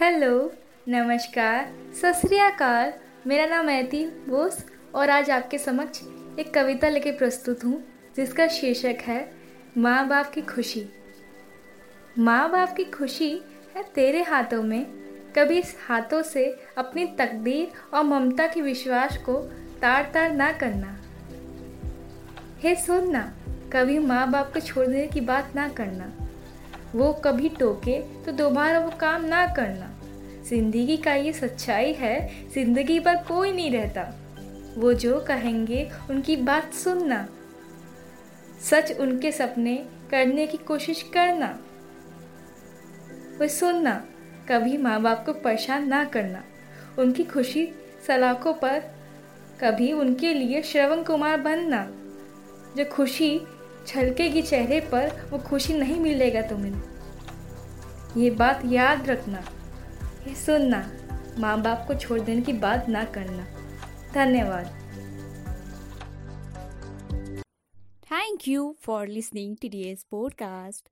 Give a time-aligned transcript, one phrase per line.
[0.00, 0.52] Hello,
[0.88, 2.20] नमस्कार। सत
[3.26, 6.00] मेरा नाम ऐती बोस और आज आपके समक्ष
[6.38, 7.84] एक कविता लेके प्रस्तुत हूँ,
[8.16, 9.32] जिसका शीर्षक है,
[9.78, 10.88] माँ बाप की खुशी।
[12.18, 13.30] माँ बाप की खुशी
[13.76, 14.84] है तेरे हाथों में।
[15.38, 19.34] कभी इस हाथों से अपनी तकदीर और ममता के विश्वास को
[19.82, 21.00] तार तार ना करना।
[22.58, 23.34] हे सुनना,
[23.72, 26.21] कभी माँ बाप को छोड़ देने की बात ना करना।
[26.94, 29.88] वो कभी टोके तो दोबारा वो काम ना करना।
[30.44, 34.02] ज़िंदगी का ये सच्चाई है, ज़िंदगी पर कोई नहीं रहता।
[34.78, 37.26] वो जो कहेंगे, उनकी बात सुनना।
[38.60, 39.76] सच उनके सपने
[40.10, 41.46] करने की कोशिश करना।
[43.38, 43.94] वो सुनना,
[44.48, 46.42] कभी माँ बाप को परेशान ना करना।
[46.98, 47.68] उनकी खुशी
[48.06, 48.78] सलाखों पर,
[49.60, 51.82] कभी उनके लिए श्रवण कुमार बनना।
[52.76, 53.40] जो खुशी
[53.86, 56.72] छलकेगी चेहरे पर वो खुशी नहीं मिलेगा तुम्हें।
[58.16, 59.44] ये बात याद रखना,
[60.28, 60.80] ये सुनना
[61.38, 63.46] माँ बाप को छोड़ देने की बात ना करना।
[64.14, 64.78] धन्यवाद।
[68.12, 70.82] Thank you for listening to today's podcast.